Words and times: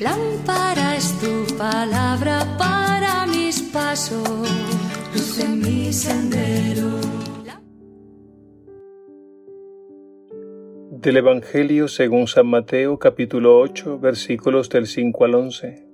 Lámpara 0.00 0.96
es 0.96 1.18
tu 1.20 1.56
palabra 1.56 2.44
para 2.58 3.26
mis 3.26 3.62
pasos, 3.62 4.28
luz 5.14 5.38
en 5.38 5.60
mi 5.60 5.92
sendero. 5.92 7.00
Del 10.90 11.16
Evangelio 11.16 11.88
según 11.88 12.26
San 12.26 12.46
Mateo 12.46 12.98
capítulo 12.98 13.58
8 13.58 13.98
versículos 13.98 14.68
del 14.68 14.86
5 14.86 15.24
al 15.24 15.34
11. 15.34 15.86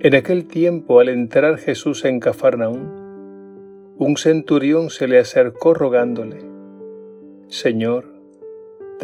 En 0.00 0.14
aquel 0.14 0.46
tiempo, 0.46 1.00
al 1.00 1.08
entrar 1.08 1.56
Jesús 1.56 2.04
en 2.04 2.20
Cafarnaún, 2.20 3.94
un 3.96 4.16
centurión 4.18 4.90
se 4.90 5.08
le 5.08 5.18
acercó 5.18 5.72
rogándole, 5.72 6.44
Señor, 7.48 8.13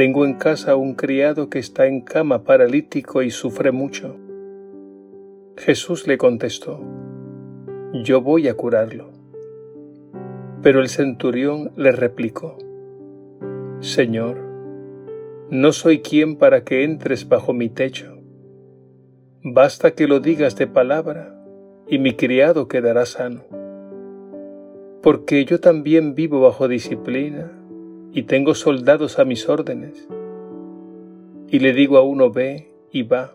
tengo 0.01 0.25
en 0.25 0.33
casa 0.33 0.77
un 0.77 0.95
criado 0.95 1.51
que 1.51 1.59
está 1.59 1.87
en 1.87 2.01
cama 2.01 2.43
paralítico 2.43 3.21
y 3.21 3.31
sufre 3.31 3.71
mucho. 3.71 4.17
Jesús 5.59 6.07
le 6.07 6.17
contestó, 6.17 6.81
Yo 8.03 8.23
voy 8.23 8.49
a 8.49 8.55
curarlo. 8.55 9.11
Pero 10.63 10.81
el 10.81 10.89
centurión 10.89 11.73
le 11.77 11.93
replicó, 11.93 12.57
Señor, 13.81 14.39
no 15.51 15.71
soy 15.71 16.01
quien 16.01 16.37
para 16.37 16.65
que 16.65 16.83
entres 16.83 17.29
bajo 17.29 17.53
mi 17.53 17.69
techo 17.69 18.17
Basta 19.43 19.91
que 19.91 20.09
lo 20.09 20.21
digas 20.21 20.57
de 20.57 20.67
palabra 20.67 21.39
y 21.87 21.99
mi 21.99 22.15
criado 22.15 22.69
quedará 22.69 23.05
sano. 23.05 23.43
Porque 25.03 25.45
yo 25.45 25.61
también 25.61 26.15
vivo 26.15 26.41
bajo 26.41 26.69
disciplina 26.69 27.60
y 28.13 28.25
tengo 28.25 28.55
soldados 28.55 29.19
a 29.19 29.25
mis 29.25 29.49
órdenes. 29.49 30.09
Y 31.49 31.59
le 31.61 31.73
digo 31.73 31.99
a 31.99 32.03
uno 32.03 32.31
ve 32.31 32.71
y 32.91 33.03
va, 33.03 33.35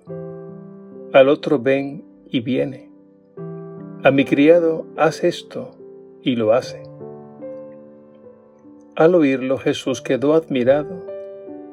al 1.13 1.29
otro 1.29 1.59
ven 1.59 2.03
y 2.29 2.41
viene. 2.41 2.89
A 4.03 4.11
mi 4.11 4.25
criado 4.25 4.85
haz 4.97 5.23
esto 5.23 5.71
y 6.21 6.35
lo 6.35 6.53
hace. 6.53 6.83
Al 8.95 9.15
oírlo 9.15 9.57
Jesús 9.57 10.01
quedó 10.01 10.33
admirado 10.33 11.05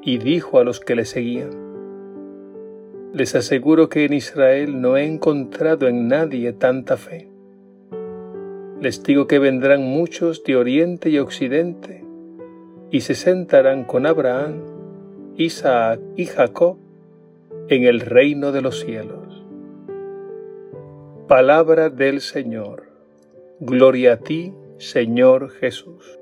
y 0.02 0.18
dijo 0.18 0.58
a 0.58 0.64
los 0.64 0.80
que 0.80 0.96
le 0.96 1.04
seguían, 1.04 1.50
les 3.12 3.34
aseguro 3.34 3.88
que 3.88 4.04
en 4.04 4.14
Israel 4.14 4.80
no 4.80 4.96
he 4.96 5.04
encontrado 5.04 5.86
en 5.86 6.08
nadie 6.08 6.52
tanta 6.52 6.96
fe. 6.96 7.28
Les 8.80 9.02
digo 9.02 9.26
que 9.26 9.38
vendrán 9.38 9.82
muchos 9.82 10.42
de 10.44 10.56
oriente 10.56 11.10
y 11.10 11.18
occidente 11.18 12.01
y 12.92 13.00
se 13.00 13.14
sentarán 13.14 13.84
con 13.84 14.06
Abraham, 14.06 14.62
Isaac 15.36 15.98
y 16.14 16.26
Jacob 16.26 16.76
en 17.68 17.84
el 17.84 18.00
reino 18.00 18.52
de 18.52 18.60
los 18.60 18.80
cielos. 18.80 19.42
Palabra 21.26 21.88
del 21.88 22.20
Señor. 22.20 22.84
Gloria 23.60 24.12
a 24.12 24.16
ti, 24.18 24.52
Señor 24.76 25.50
Jesús. 25.52 26.18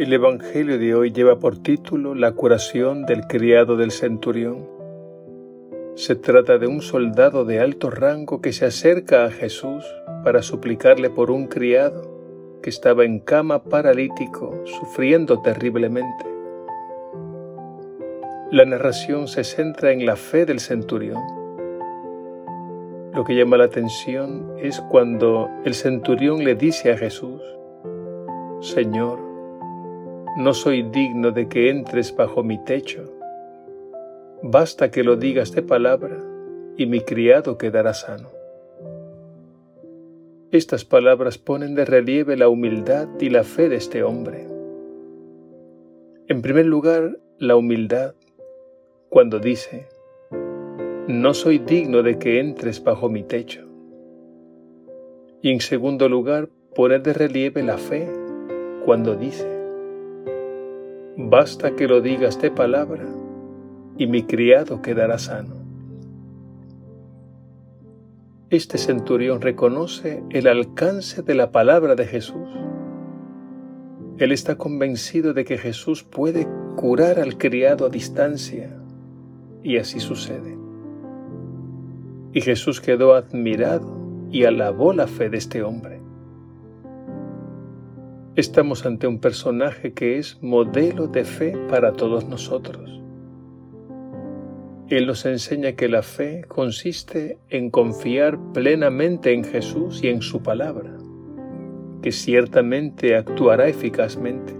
El 0.00 0.14
Evangelio 0.14 0.78
de 0.78 0.94
hoy 0.94 1.12
lleva 1.12 1.38
por 1.38 1.58
título 1.58 2.14
La 2.14 2.32
curación 2.32 3.04
del 3.04 3.26
criado 3.26 3.76
del 3.76 3.90
centurión. 3.90 4.66
Se 5.94 6.16
trata 6.16 6.56
de 6.56 6.66
un 6.66 6.80
soldado 6.80 7.44
de 7.44 7.60
alto 7.60 7.90
rango 7.90 8.40
que 8.40 8.54
se 8.54 8.64
acerca 8.64 9.26
a 9.26 9.30
Jesús 9.30 9.84
para 10.24 10.40
suplicarle 10.40 11.10
por 11.10 11.30
un 11.30 11.48
criado 11.48 12.58
que 12.62 12.70
estaba 12.70 13.04
en 13.04 13.20
cama 13.20 13.64
paralítico, 13.64 14.62
sufriendo 14.64 15.42
terriblemente. 15.42 16.24
La 18.50 18.64
narración 18.64 19.28
se 19.28 19.44
centra 19.44 19.92
en 19.92 20.06
la 20.06 20.16
fe 20.16 20.46
del 20.46 20.60
centurión. 20.60 21.20
Lo 23.12 23.22
que 23.24 23.36
llama 23.36 23.58
la 23.58 23.64
atención 23.64 24.54
es 24.62 24.80
cuando 24.80 25.50
el 25.66 25.74
centurión 25.74 26.42
le 26.42 26.54
dice 26.54 26.90
a 26.90 26.96
Jesús, 26.96 27.42
Señor, 28.62 29.29
no 30.36 30.54
soy 30.54 30.82
digno 30.82 31.32
de 31.32 31.48
que 31.48 31.70
entres 31.70 32.14
bajo 32.14 32.42
mi 32.42 32.62
techo. 32.64 33.04
Basta 34.42 34.90
que 34.90 35.02
lo 35.02 35.16
digas 35.16 35.52
de 35.52 35.62
palabra 35.62 36.18
y 36.76 36.86
mi 36.86 37.00
criado 37.00 37.58
quedará 37.58 37.94
sano. 37.94 38.30
Estas 40.52 40.84
palabras 40.84 41.38
ponen 41.38 41.74
de 41.74 41.84
relieve 41.84 42.36
la 42.36 42.48
humildad 42.48 43.08
y 43.20 43.30
la 43.30 43.44
fe 43.44 43.68
de 43.68 43.76
este 43.76 44.02
hombre. 44.02 44.48
En 46.28 46.42
primer 46.42 46.66
lugar, 46.66 47.18
la 47.38 47.56
humildad, 47.56 48.14
cuando 49.08 49.40
dice, 49.40 49.88
no 51.06 51.34
soy 51.34 51.58
digno 51.58 52.02
de 52.02 52.18
que 52.18 52.40
entres 52.40 52.82
bajo 52.82 53.08
mi 53.08 53.24
techo. 53.24 53.66
Y 55.42 55.50
en 55.50 55.60
segundo 55.60 56.08
lugar, 56.08 56.48
pone 56.74 56.98
de 56.98 57.12
relieve 57.12 57.62
la 57.62 57.78
fe, 57.78 58.08
cuando 58.84 59.16
dice, 59.16 59.59
Basta 61.16 61.74
que 61.74 61.88
lo 61.88 62.00
digas 62.00 62.40
de 62.40 62.50
palabra 62.50 63.06
y 63.96 64.06
mi 64.06 64.22
criado 64.22 64.80
quedará 64.80 65.18
sano. 65.18 65.56
Este 68.50 68.78
centurión 68.78 69.40
reconoce 69.40 70.22
el 70.30 70.46
alcance 70.46 71.22
de 71.22 71.34
la 71.34 71.52
palabra 71.52 71.94
de 71.94 72.06
Jesús. 72.06 72.48
Él 74.18 74.32
está 74.32 74.56
convencido 74.56 75.34
de 75.34 75.44
que 75.44 75.56
Jesús 75.56 76.02
puede 76.02 76.48
curar 76.76 77.18
al 77.18 77.38
criado 77.38 77.86
a 77.86 77.90
distancia 77.90 78.70
y 79.62 79.78
así 79.78 80.00
sucede. 80.00 80.56
Y 82.32 82.40
Jesús 82.40 82.80
quedó 82.80 83.14
admirado 83.14 83.98
y 84.30 84.44
alabó 84.44 84.92
la 84.92 85.06
fe 85.06 85.30
de 85.30 85.38
este 85.38 85.62
hombre. 85.62 85.99
Estamos 88.36 88.86
ante 88.86 89.08
un 89.08 89.18
personaje 89.18 89.92
que 89.92 90.16
es 90.16 90.40
modelo 90.40 91.08
de 91.08 91.24
fe 91.24 91.52
para 91.68 91.94
todos 91.94 92.28
nosotros. 92.28 93.02
Él 94.88 95.08
nos 95.08 95.26
enseña 95.26 95.72
que 95.72 95.88
la 95.88 96.02
fe 96.02 96.44
consiste 96.46 97.38
en 97.48 97.70
confiar 97.70 98.38
plenamente 98.52 99.32
en 99.32 99.42
Jesús 99.42 100.04
y 100.04 100.08
en 100.08 100.22
su 100.22 100.44
palabra, 100.44 100.96
que 102.02 102.12
ciertamente 102.12 103.16
actuará 103.16 103.66
eficazmente. 103.66 104.54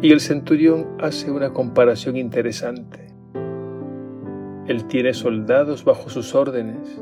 Y 0.00 0.10
el 0.10 0.18
centurión 0.18 0.88
hace 0.98 1.30
una 1.30 1.52
comparación 1.52 2.16
interesante. 2.16 3.14
Él 4.66 4.86
tiene 4.88 5.14
soldados 5.14 5.84
bajo 5.84 6.10
sus 6.10 6.34
órdenes 6.34 7.00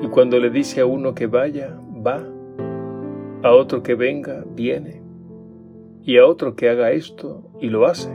y 0.00 0.06
cuando 0.06 0.38
le 0.38 0.50
dice 0.50 0.80
a 0.80 0.86
uno 0.86 1.12
que 1.12 1.26
vaya, 1.26 1.76
va 2.06 2.35
a 3.46 3.52
otro 3.52 3.82
que 3.82 3.94
venga, 3.94 4.44
viene, 4.54 5.02
y 6.02 6.18
a 6.18 6.26
otro 6.26 6.56
que 6.56 6.68
haga 6.68 6.90
esto 6.90 7.48
y 7.60 7.68
lo 7.68 7.86
hace. 7.86 8.10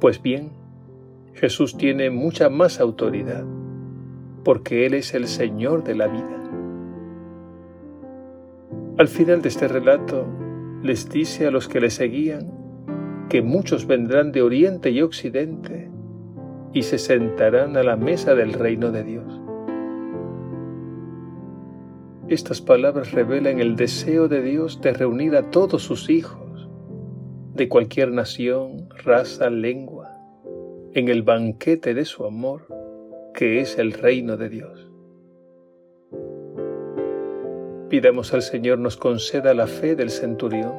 Pues 0.00 0.20
bien, 0.20 0.50
Jesús 1.34 1.76
tiene 1.76 2.10
mucha 2.10 2.48
más 2.48 2.80
autoridad, 2.80 3.44
porque 4.42 4.86
Él 4.86 4.94
es 4.94 5.14
el 5.14 5.28
Señor 5.28 5.84
de 5.84 5.94
la 5.94 6.08
vida. 6.08 6.42
Al 8.98 9.08
final 9.08 9.42
de 9.42 9.48
este 9.48 9.68
relato, 9.68 10.26
les 10.82 11.08
dice 11.08 11.46
a 11.46 11.52
los 11.52 11.68
que 11.68 11.80
le 11.80 11.90
seguían 11.90 12.50
que 13.28 13.42
muchos 13.42 13.86
vendrán 13.86 14.32
de 14.32 14.42
oriente 14.42 14.90
y 14.90 15.02
occidente 15.02 15.88
y 16.72 16.82
se 16.82 16.98
sentarán 16.98 17.76
a 17.76 17.84
la 17.84 17.96
mesa 17.96 18.34
del 18.34 18.52
reino 18.54 18.90
de 18.90 19.04
Dios. 19.04 19.41
Estas 22.32 22.62
palabras 22.62 23.12
revelan 23.12 23.60
el 23.60 23.76
deseo 23.76 24.26
de 24.26 24.40
Dios 24.40 24.80
de 24.80 24.94
reunir 24.94 25.36
a 25.36 25.50
todos 25.50 25.82
sus 25.82 26.08
hijos, 26.08 26.66
de 27.52 27.68
cualquier 27.68 28.10
nación, 28.10 28.88
raza, 29.04 29.50
lengua, 29.50 30.16
en 30.94 31.08
el 31.08 31.24
banquete 31.24 31.92
de 31.92 32.06
su 32.06 32.24
amor, 32.24 32.68
que 33.34 33.60
es 33.60 33.76
el 33.76 33.92
reino 33.92 34.38
de 34.38 34.48
Dios. 34.48 34.90
Pidamos 37.90 38.32
al 38.32 38.40
Señor 38.40 38.78
nos 38.78 38.96
conceda 38.96 39.52
la 39.52 39.66
fe 39.66 39.94
del 39.94 40.08
centurión, 40.08 40.78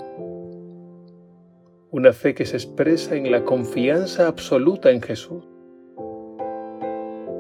una 1.92 2.14
fe 2.14 2.34
que 2.34 2.48
se 2.48 2.58
expresa 2.58 3.16
en 3.16 3.32
la 3.32 3.44
confianza 3.44 4.28
absoluta 4.28 4.90
en 4.90 5.04
Jesús. 5.04 5.46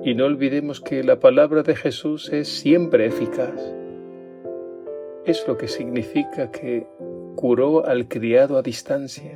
Y 0.04 0.13
no 0.13 0.25
olvidemos 0.25 0.81
que 0.81 1.04
la 1.04 1.19
palabra 1.19 1.63
de 1.63 1.75
Jesús 1.75 2.31
es 2.31 2.48
siempre 2.48 3.07
eficaz 3.07 3.74
es 5.25 5.47
lo 5.47 5.57
que 5.57 5.67
significa 5.67 6.51
que 6.51 6.87
curó 7.35 7.85
al 7.85 8.07
criado 8.07 8.57
a 8.57 8.61
distancia. 8.61 9.33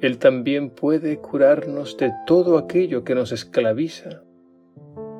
Él 0.00 0.18
también 0.18 0.70
puede 0.70 1.18
curarnos 1.18 1.96
de 1.96 2.12
todo 2.26 2.58
aquello 2.58 3.04
que 3.04 3.14
nos 3.14 3.32
esclaviza 3.32 4.22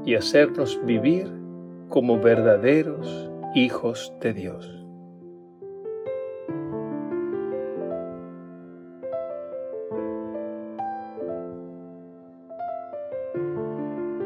y 0.05 0.15
hacernos 0.15 0.81
vivir 0.85 1.31
como 1.89 2.21
verdaderos 2.21 3.31
hijos 3.55 4.13
de 4.21 4.33
Dios. 4.33 4.73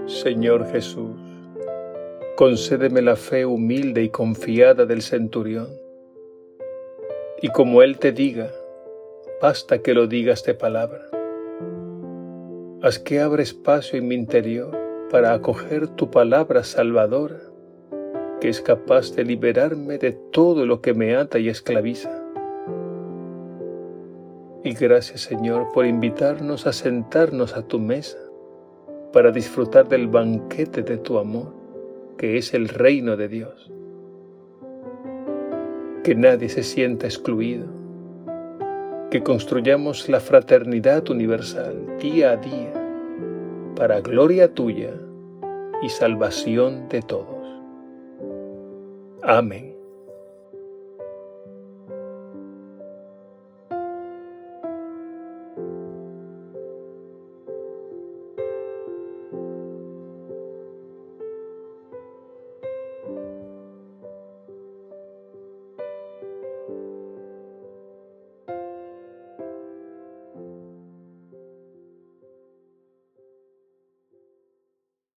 Señor 0.06 0.66
Jesús, 0.66 1.29
concédeme 2.40 3.02
la 3.02 3.16
fe 3.16 3.44
humilde 3.44 4.02
y 4.02 4.08
confiada 4.08 4.86
del 4.86 5.02
centurión. 5.02 5.68
Y 7.42 7.50
como 7.50 7.82
Él 7.82 7.98
te 7.98 8.12
diga, 8.12 8.50
basta 9.42 9.82
que 9.82 9.92
lo 9.92 10.06
digas 10.06 10.42
de 10.44 10.54
palabra. 10.54 11.02
Haz 12.82 12.98
que 12.98 13.20
abra 13.20 13.42
espacio 13.42 13.98
en 13.98 14.08
mi 14.08 14.14
interior 14.14 14.74
para 15.10 15.34
acoger 15.34 15.88
tu 15.88 16.10
palabra 16.10 16.64
salvadora, 16.64 17.42
que 18.40 18.48
es 18.48 18.62
capaz 18.62 19.14
de 19.14 19.24
liberarme 19.24 19.98
de 19.98 20.12
todo 20.12 20.64
lo 20.64 20.80
que 20.80 20.94
me 20.94 21.16
ata 21.16 21.38
y 21.38 21.50
esclaviza. 21.50 22.24
Y 24.64 24.72
gracias 24.72 25.20
Señor 25.20 25.70
por 25.74 25.84
invitarnos 25.84 26.66
a 26.66 26.72
sentarnos 26.72 27.54
a 27.54 27.68
tu 27.68 27.78
mesa 27.78 28.16
para 29.12 29.30
disfrutar 29.30 29.86
del 29.90 30.06
banquete 30.06 30.80
de 30.82 30.96
tu 30.96 31.18
amor 31.18 31.59
que 32.20 32.36
es 32.36 32.52
el 32.52 32.68
reino 32.68 33.16
de 33.16 33.28
Dios. 33.28 33.72
Que 36.04 36.14
nadie 36.14 36.50
se 36.50 36.62
sienta 36.62 37.06
excluido. 37.06 37.64
Que 39.10 39.22
construyamos 39.22 40.06
la 40.10 40.20
fraternidad 40.20 41.08
universal 41.08 41.96
día 41.98 42.32
a 42.32 42.36
día 42.36 42.74
para 43.74 44.02
gloria 44.02 44.52
tuya 44.52 44.92
y 45.82 45.88
salvación 45.88 46.90
de 46.90 47.00
todos. 47.00 47.62
Amén. 49.22 49.69